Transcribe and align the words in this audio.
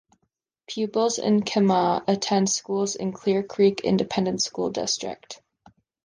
Pupils 0.67 1.19
in 1.19 1.41
Kemah 1.41 2.03
attend 2.07 2.49
schools 2.49 2.95
in 2.95 3.13
Clear 3.13 3.43
Creek 3.43 3.81
Independent 3.81 4.41
School 4.41 4.71
District. 4.71 5.39